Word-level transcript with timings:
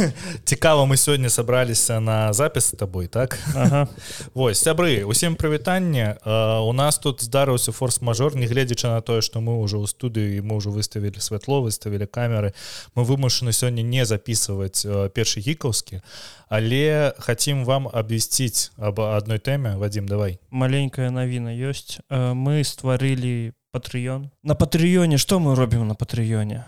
цікава 0.44 0.84
мы 0.84 0.96
сёння 0.96 1.30
сабраліся 1.30 2.00
на 2.00 2.32
запіс 2.32 2.64
з 2.64 2.76
табой 2.76 3.06
так? 3.06 3.38
Ага. 3.54 3.88
Вось 4.34 4.62
сябры 4.62 5.04
усім 5.04 5.36
прывітанне. 5.36 6.16
У 6.64 6.72
нас 6.72 6.98
тут 6.98 7.22
здарыўся 7.22 7.72
форс-мажор 7.72 8.36
нягледзячы 8.36 8.88
на 8.88 9.00
тое 9.00 9.20
што 9.20 9.40
мы 9.40 9.60
ўжо 9.60 9.80
ў 9.82 9.86
студыю 9.86 10.38
і 10.38 10.40
мы 10.40 10.56
ўжо 10.56 10.70
выставілі 10.70 11.20
святло 11.20 11.62
выставілі 11.62 12.06
камеры. 12.06 12.52
Мы 12.94 13.04
вымушаны 13.04 13.52
сёння 13.52 13.82
не 13.82 14.04
записываць 14.04 14.86
першы 15.14 15.40
гікаўскі 15.40 16.02
але 16.48 17.14
хотим 17.18 17.64
вам 17.64 17.86
абвясціць 17.86 18.74
об 18.76 19.00
адной 19.00 19.38
тэме. 19.38 19.76
Вадим 19.76 20.08
давай. 20.08 20.38
Маленькая 20.50 21.10
навіна 21.10 21.54
ёсць. 21.54 22.02
Мы 22.10 22.64
стварылі 22.64 23.54
патрыён 23.72 24.30
на 24.42 24.54
патрыёне 24.54 25.16
што 25.18 25.38
мы 25.38 25.54
робім 25.54 25.86
на 25.86 25.94
патрыёне 25.94 26.64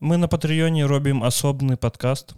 мы 0.00 0.16
на 0.16 0.28
патрыёне 0.28 0.86
робім 0.86 1.24
асобны 1.24 1.76
подкаст 1.76 2.34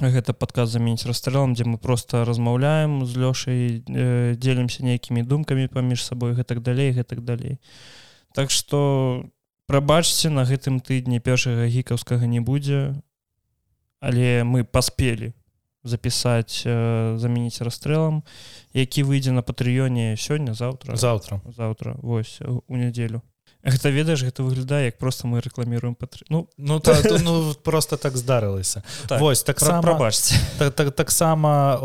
гэта 0.00 0.32
падказ 0.32 0.70
заменіць 0.70 1.06
расстрэлам 1.06 1.54
дзе 1.54 1.64
мы 1.64 1.78
просто 1.78 2.24
размаўляем 2.24 3.06
з 3.06 3.12
лёшай 3.18 3.82
э, 3.82 4.34
дзелімся 4.38 4.84
нейкімі 4.86 5.22
думкамі 5.22 5.66
паміж 5.68 6.04
сабой 6.04 6.38
гэтак 6.38 6.62
далей 6.62 6.92
гэтак 6.92 7.24
далей 7.24 7.58
так 8.34 8.50
что 8.50 9.26
прабачце 9.68 10.32
на 10.32 10.48
гэтым 10.48 10.80
тыдні 10.80 11.20
першага 11.20 11.68
гікаўскага 11.68 12.26
не 12.26 12.40
будзе. 12.40 12.96
Але 14.00 14.44
мы 14.44 14.64
паспелі 14.64 15.34
запісаць 15.84 16.64
э, 16.64 17.16
заменіць 17.18 17.60
расстрэлам 17.60 18.22
які 18.72 19.02
выйдзе 19.02 19.32
на 19.32 19.42
патрыёне 19.42 20.16
сёння 20.16 20.54
заўтра. 20.54 20.96
Заўтра. 20.96 21.40
Заўтра 21.46 21.94
вось 22.00 22.40
у 22.40 22.76
нядзелю 22.76 23.22
гэта 23.64 23.90
ведаеш 23.90 24.22
гэта 24.22 24.42
выглядае 24.42 24.86
як 24.86 24.98
просто 24.98 25.26
мы 25.26 25.40
рэкламіруем 25.40 25.94
патры... 25.94 26.24
ну 26.28 26.48
ну, 26.56 26.78
та, 26.80 27.02
то, 27.02 27.18
ну 27.22 27.54
просто 27.62 27.96
так 27.96 28.16
здарылася. 28.16 28.82
Так, 29.08 29.20
вось 29.20 29.42
так 29.42 29.60
сама 29.60 29.98
бачце 29.98 30.34
так, 30.58 30.74
так, 30.74 30.94
таксама 30.94 31.78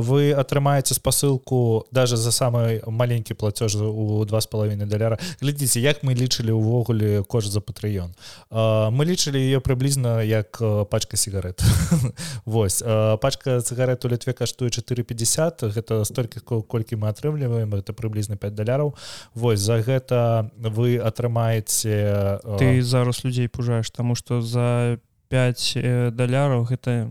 вы 0.00 0.32
атрымаеце 0.32 0.94
спасылку 0.94 1.86
даже 1.92 2.16
за 2.16 2.30
самы 2.32 2.80
маленькі 2.86 3.34
платеж 3.34 3.76
у 3.76 4.24
два 4.24 4.40
з 4.40 4.46
палавіны 4.46 4.86
даляра. 4.86 5.18
Глядзіце 5.40 5.80
як 5.80 6.02
мы 6.02 6.14
лічылі 6.14 6.56
ўвогуле 6.56 7.22
кошт 7.24 7.52
за 7.52 7.60
патрыён 7.60 8.14
мы 8.50 9.04
лічылі 9.04 9.36
ее 9.36 9.60
прыблізна 9.60 10.22
як 10.24 10.56
пачка 10.90 11.16
сигарет 11.16 11.60
Вось 12.44 12.82
пачка 13.20 13.60
цыгарет 13.60 14.04
у 14.04 14.08
літве 14.08 14.32
каштуе 14.32 14.70
450 14.70 15.62
гэта 15.76 16.04
столькі 16.04 16.40
колькі 16.40 16.96
мы 16.96 17.12
атрымліваем 17.12 17.74
это 17.74 17.92
прыблізна 17.92 18.36
5 18.36 18.54
даляраў. 18.54 18.96
Вось 19.34 19.60
за 19.60 19.80
гэта 19.84 20.50
вы 20.56 20.96
атрымаете 20.96 21.17
атрымаеце 21.18 22.38
ты 22.62 22.78
зараз 22.82 23.24
людзей 23.26 23.48
пужаеш 23.50 23.90
тому 23.90 24.14
что 24.14 24.40
за 24.40 25.00
5 25.28 26.14
даляраў 26.14 26.62
гэта 26.70 27.10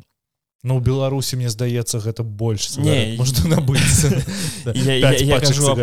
Ну 0.63 0.79
беларусі 0.79 1.37
мне 1.37 1.49
здаецца 1.53 1.99
гэта 1.99 2.23
больш 2.23 2.79
можна 3.19 3.55
набыць 3.55 4.07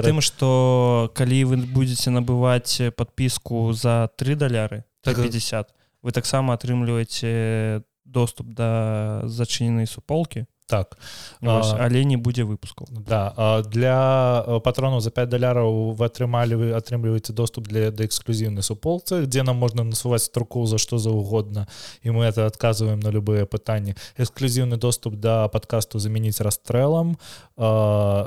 тым 0.02 0.20
что 0.24 1.12
калі 1.14 1.44
вы 1.44 1.56
будете 1.68 2.10
набываць 2.10 2.80
подпіску 2.96 3.72
за 3.72 4.08
три 4.16 4.34
даляры 4.34 4.84
так 5.04 5.20
50 5.20 5.68
вы 6.02 6.10
таксама 6.12 6.56
атрымліваеце 6.56 7.84
доступ 8.04 8.48
да 8.48 9.22
зачыненай 9.24 9.86
суполки 9.86 10.46
так. 10.66 10.96
Вось, 11.40 11.72
але 11.76 12.04
не 12.04 12.16
будзе 12.16 12.44
выпускаў 12.44 12.88
да. 12.90 13.62
Для 13.68 14.60
патронаў 14.64 15.00
за 15.00 15.10
5 15.10 15.28
даляраў 15.28 15.92
вы 15.92 16.04
атрымалі 16.06 16.56
вы 16.56 16.66
атрымліваеце 16.72 17.32
доступ 17.36 17.68
для 17.68 17.90
да 17.90 18.04
эксклюзіўнай 18.08 18.64
суполцы 18.64 19.26
дзе 19.26 19.44
нам 19.44 19.60
можна 19.60 19.84
насуваць 19.84 20.24
струку 20.24 20.64
за 20.66 20.78
што 20.78 20.98
заўгодна 20.98 21.68
і 22.02 22.16
мы 22.16 22.24
это 22.24 22.46
адказваем 22.46 23.00
на 23.00 23.12
любыя 23.12 23.44
пытанні 23.44 23.96
эксклюзіўны 24.16 24.80
доступ 24.80 25.20
да 25.20 25.48
падкасту 25.48 25.98
замяніць 25.98 26.40
расстрэлам 26.40 27.16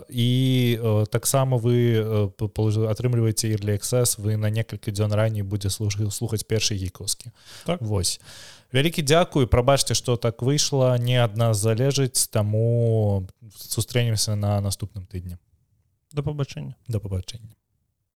і 0.09 0.29
таксама 1.09 1.57
вы 1.57 1.97
атрымліваеце 2.85 3.49
ірлексс 3.49 4.17
вы 4.21 4.37
на 4.37 4.53
некалькі 4.53 4.91
дзён 4.91 5.13
раней 5.13 5.41
будзе 5.41 5.73
служыў 5.73 6.11
слухаць 6.11 6.45
першы 6.45 6.77
гікаўскі 6.77 7.33
так. 7.65 7.81
восьось 7.81 8.21
вялікі 8.73 9.01
дзякуй 9.01 9.47
прабачце 9.47 9.95
што 9.95 10.17
так 10.17 10.41
выйшла 10.43 10.97
не 10.99 11.15
ад 11.23 11.37
нас 11.39 11.57
залежыць 11.57 12.27
таму 12.37 13.27
сустрэнемся 13.57 14.35
на 14.35 14.57
наступным 14.61 15.05
тыдні 15.13 15.37
да 16.13 16.23
пабачэння 16.29 16.75
да 16.87 16.99
пабачэння 17.03 17.53